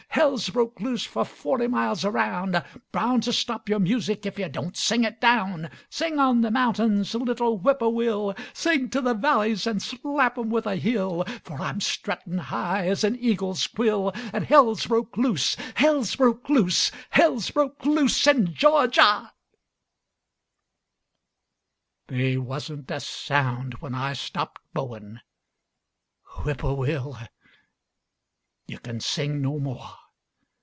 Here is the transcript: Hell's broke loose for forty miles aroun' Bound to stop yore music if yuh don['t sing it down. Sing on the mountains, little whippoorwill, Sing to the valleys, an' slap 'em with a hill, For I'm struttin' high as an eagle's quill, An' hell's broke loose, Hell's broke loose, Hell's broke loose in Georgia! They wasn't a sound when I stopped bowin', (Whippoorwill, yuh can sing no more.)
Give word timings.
Hell's 0.15 0.49
broke 0.49 0.81
loose 0.81 1.05
for 1.05 1.23
forty 1.23 1.67
miles 1.67 2.03
aroun' 2.03 2.61
Bound 2.91 3.23
to 3.23 3.31
stop 3.31 3.69
yore 3.69 3.79
music 3.79 4.25
if 4.25 4.37
yuh 4.37 4.49
don['t 4.49 4.75
sing 4.75 5.05
it 5.05 5.21
down. 5.21 5.69
Sing 5.89 6.19
on 6.19 6.41
the 6.41 6.51
mountains, 6.51 7.15
little 7.15 7.57
whippoorwill, 7.59 8.35
Sing 8.53 8.89
to 8.89 8.99
the 8.99 9.13
valleys, 9.13 9.65
an' 9.65 9.79
slap 9.79 10.37
'em 10.37 10.49
with 10.49 10.65
a 10.65 10.75
hill, 10.75 11.23
For 11.45 11.61
I'm 11.61 11.79
struttin' 11.79 12.37
high 12.39 12.89
as 12.89 13.05
an 13.05 13.17
eagle's 13.23 13.65
quill, 13.67 14.11
An' 14.33 14.43
hell's 14.43 14.85
broke 14.85 15.15
loose, 15.15 15.55
Hell's 15.75 16.13
broke 16.17 16.49
loose, 16.49 16.91
Hell's 17.11 17.49
broke 17.49 17.85
loose 17.85 18.27
in 18.27 18.53
Georgia! 18.53 19.31
They 22.07 22.35
wasn't 22.35 22.91
a 22.91 22.99
sound 22.99 23.75
when 23.75 23.95
I 23.95 24.11
stopped 24.13 24.59
bowin', 24.73 25.21
(Whippoorwill, 26.43 27.17
yuh 28.67 28.79
can 28.79 28.99
sing 28.99 29.41
no 29.41 29.57
more.) 29.57 29.91